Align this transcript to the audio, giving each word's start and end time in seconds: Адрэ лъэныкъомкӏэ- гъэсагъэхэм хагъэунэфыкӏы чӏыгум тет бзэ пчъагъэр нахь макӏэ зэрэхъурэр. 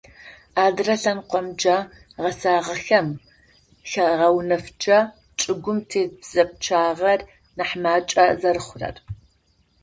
Адрэ 0.63 0.95
лъэныкъомкӏэ- 1.01 1.77
гъэсагъэхэм 2.21 3.07
хагъэунэфыкӏы 3.89 4.97
чӏыгум 5.39 5.79
тет 5.89 6.11
бзэ 6.19 6.43
пчъагъэр 6.49 7.21
нахь 7.57 7.75
макӏэ 7.83 8.25
зэрэхъурэр. 8.39 8.95